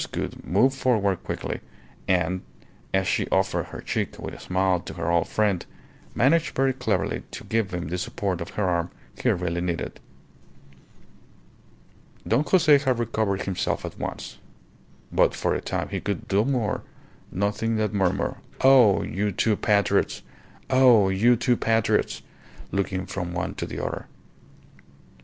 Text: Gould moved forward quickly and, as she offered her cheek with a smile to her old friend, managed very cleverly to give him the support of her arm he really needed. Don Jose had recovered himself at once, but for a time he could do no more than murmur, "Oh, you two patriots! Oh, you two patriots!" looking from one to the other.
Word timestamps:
Gould 0.11 0.43
moved 0.43 0.75
forward 0.75 1.23
quickly 1.23 1.59
and, 2.07 2.41
as 2.91 3.07
she 3.07 3.27
offered 3.29 3.67
her 3.67 3.81
cheek 3.81 4.17
with 4.17 4.33
a 4.33 4.39
smile 4.39 4.79
to 4.79 4.95
her 4.95 5.11
old 5.11 5.27
friend, 5.27 5.63
managed 6.15 6.55
very 6.55 6.73
cleverly 6.73 7.21
to 7.29 7.43
give 7.43 7.71
him 7.71 7.87
the 7.87 7.99
support 7.99 8.41
of 8.41 8.49
her 8.55 8.67
arm 8.67 8.89
he 9.21 9.29
really 9.29 9.61
needed. 9.61 9.99
Don 12.27 12.43
Jose 12.45 12.79
had 12.79 12.97
recovered 12.97 13.43
himself 13.43 13.85
at 13.85 13.99
once, 13.99 14.39
but 15.11 15.35
for 15.35 15.53
a 15.53 15.61
time 15.61 15.89
he 15.89 15.99
could 16.01 16.27
do 16.27 16.43
no 16.45 16.45
more 16.45 16.81
than 17.31 17.77
murmur, 17.93 18.37
"Oh, 18.61 19.03
you 19.03 19.31
two 19.31 19.55
patriots! 19.55 20.23
Oh, 20.71 21.09
you 21.09 21.35
two 21.35 21.55
patriots!" 21.55 22.23
looking 22.71 23.05
from 23.05 23.33
one 23.35 23.53
to 23.53 23.67
the 23.67 23.85
other. 23.85 24.07